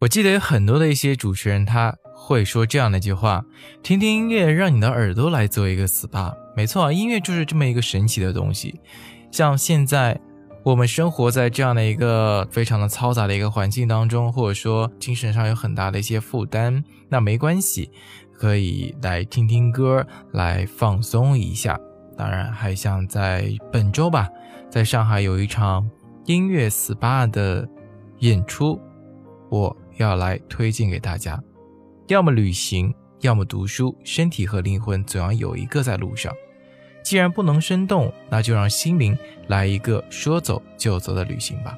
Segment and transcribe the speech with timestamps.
[0.00, 3.44] 我记得有很多的一些主持人，他会说这样的一句话：
[3.82, 6.32] 听听音乐，让你的耳朵来做一个 SPA。
[6.54, 8.80] 没错，音乐就是这么一个神奇的东西。
[9.32, 10.20] 像现在
[10.62, 17.90] 我们生活在这样的一个非常的嘈杂的一个环境当中，或者说精神上有很大的一些负担，那没关系，
[18.32, 21.76] 可以来听听歌来放松一下。
[22.16, 24.28] 当然，还像在本周吧，
[24.70, 25.90] 在上海有一场
[26.26, 27.68] 音乐 SPA 的
[28.20, 28.80] 演出，
[29.50, 29.76] 我。
[29.98, 31.40] 要来推荐给大家，
[32.06, 36.32] 要么旅行，要么读书，身体和灵魂总要有一个在路上。
[37.02, 39.16] 既然不能生动，那就让心灵
[39.48, 41.76] 来一个说走就走的旅行吧。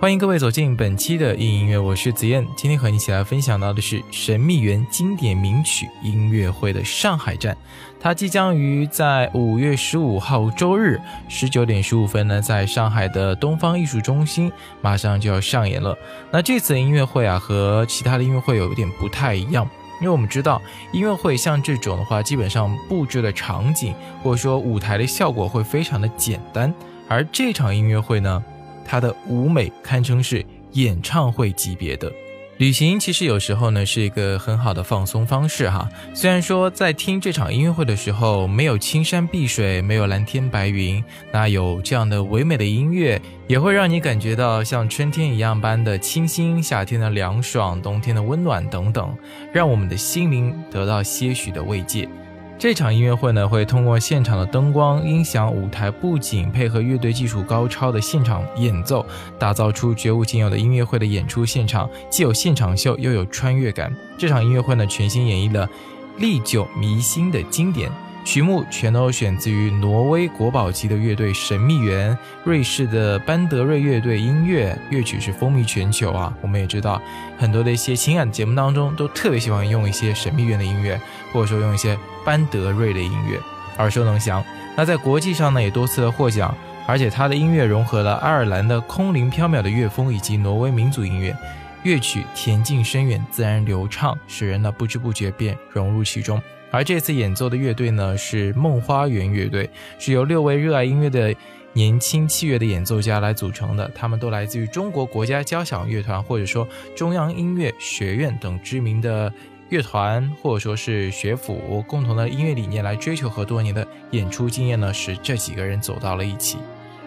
[0.00, 2.46] 欢迎各位走进本期的硬音乐，我是子燕。
[2.54, 7.56] 今天和你一起来分享到的是神秘园经典名曲音乐会的上海站，
[7.98, 15.98] 它即将于在五月十五号周日十九点十五分呢，在上海的东方艺术中心马上就要上演了。
[16.30, 19.68] 那这次音乐会啊，和其他的音乐会有一点不太一样，
[20.00, 26.72] 因为我们知道音乐会像这种的话，基本上布置的场景或者说舞台的效果会非常的简单，
[27.08, 28.40] 而这场音乐会呢。
[28.88, 32.10] 它的舞美堪称是演唱会级别的。
[32.56, 35.88] 旅行其实有时候呢是一个很好的放松方式哈。
[36.12, 49.16] 虽然说在听这场音乐会的时候没有青山碧水，没有蓝天白云，那有这样的唯美的音乐，也会让你感觉到像春天一样般的清新，夏天的凉爽，冬天的温暖等等，
[49.52, 52.08] 让我们的心灵得到些许的慰藉。
[52.58, 59.06] 这场音乐会呢，会通过现场的灯光、音响、舞台布景，配合乐队技术高超的现场演奏，
[59.38, 63.94] 打造出绝无仅有的音乐会的演出现场，既有现场秀，又有穿越感。
[64.18, 65.68] 这场音乐会呢，全新演绎了
[66.16, 67.92] 历久弥新的经典。
[68.28, 76.30] 曲目全都选自于挪威国宝级的乐队神秘园，瑞士的班德瑞乐队音乐乐曲是风靡全球啊。
[76.42, 77.00] 我们也知道，
[77.38, 81.00] 很多的一些情感节目当中都特别喜欢用一些神秘园的音乐，
[81.32, 83.40] 或者说用一些班德瑞的音乐，
[83.78, 84.44] 耳熟能详。
[84.76, 86.54] 那在国际上呢，也多次的获奖，
[86.86, 91.34] 而且他的音乐融合了爱尔兰的空灵飘渺的乐风以及挪威民族音乐，
[91.82, 96.38] 乐曲恬静深远，自然流畅，使人呢不知不觉便融入其中。
[96.70, 99.68] 而这次演奏的乐队呢，是梦花园乐队，
[99.98, 101.34] 是由六位热爱音乐的
[101.72, 103.90] 年轻器乐的演奏家来组成的。
[103.94, 109.32] 他们都来自于中国国家交响乐团，或者说中央音乐学院等知名的
[109.70, 116.58] 乐团，或者说是学府，共同的音乐理念来追求和多年的演出经验呢，使这几个人走到了一起。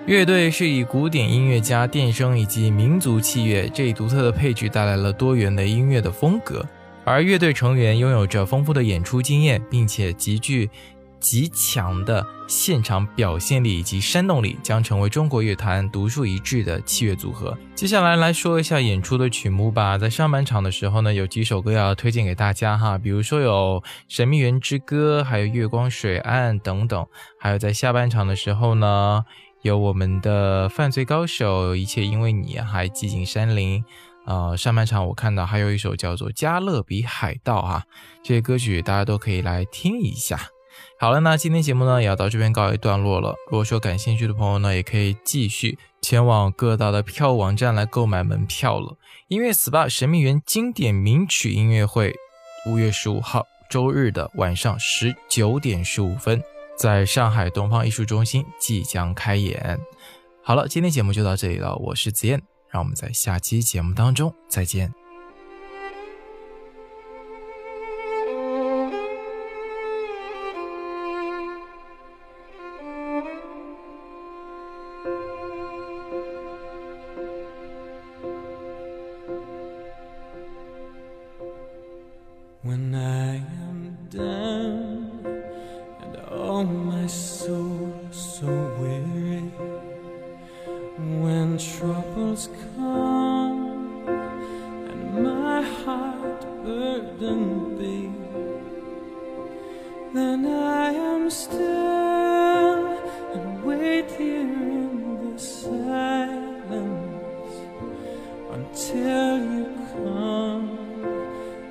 [0.07, 6.65] 乐队是以古典音乐家、电声以及民族器乐这一独特的配置，带来了多元的音乐的风格。
[7.03, 10.69] 而乐队成员拥有着丰富的演出经验，并且极具
[11.19, 17.57] 极强的现场表现力以及煽动力，将成为中国乐坛独树一帜的器乐组合。
[17.75, 19.97] 接下来来说一下演出的曲目吧。
[19.97, 27.05] 在上半场的时候呢，有几首歌要推荐给大家哈，比如说有《神秘园之歌》，还有《月光水岸》等等。
[27.39, 29.23] 还有在下半场的时候呢，
[29.63, 33.83] 有我们的《犯罪高手》，一切因为你，还寂静山林。
[34.25, 37.83] 呃，上半场我看到还有一首叫做《加勒比海盗》啊，
[38.23, 40.39] 这些歌曲大家都可以来听一下。
[40.99, 43.35] 好了，那今天节目呢也要到这边告一段落了。
[43.47, 48.95] 如果说感兴趣的朋友呢，也可以继续前往各大的票网站来购买门票了。
[49.27, 52.13] 音乐 SPA 神秘园经典名曲音乐会，
[52.67, 56.41] 五月十五号周日的晚上十九点十五分，
[56.77, 59.79] 在上海东方艺术中心即将开演。
[60.43, 62.41] 好了，今天节目就到这里了，我是子燕。
[62.71, 64.91] 让我们在下期节目当中再见。
[91.61, 94.07] troubles come
[94.89, 98.11] and my heart burdened be,
[100.13, 101.59] then I am still
[103.33, 106.71] and wait here in the silence
[108.51, 110.69] until you come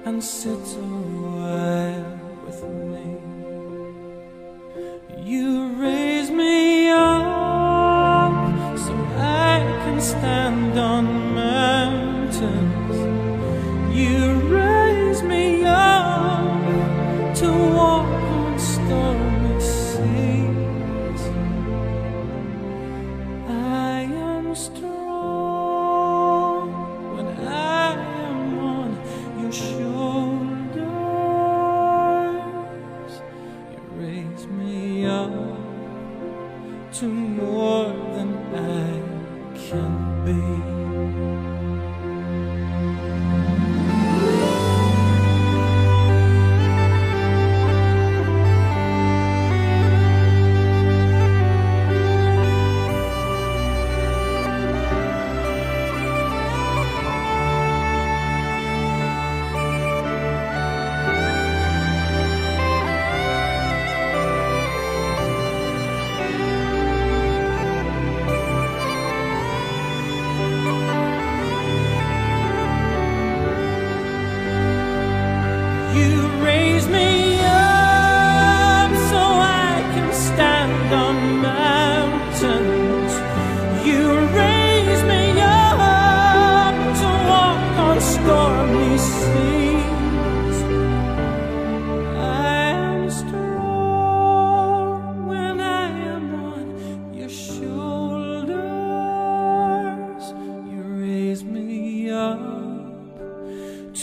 [0.05, 0.87] and sit a
[1.25, 3.20] while with me.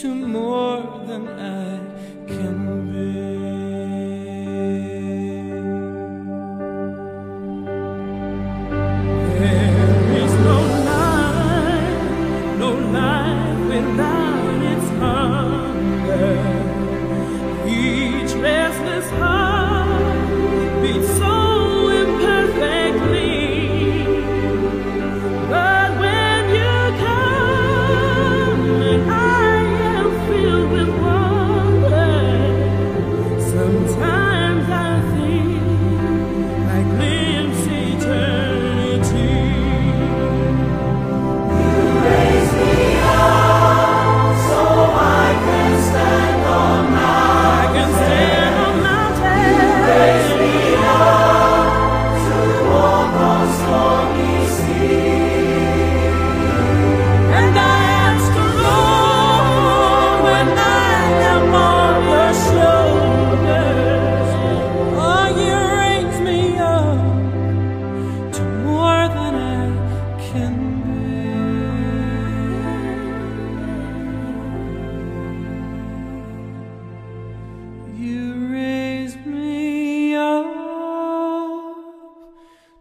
[0.02, 1.77] To more than I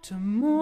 [0.09, 0.56] 怎么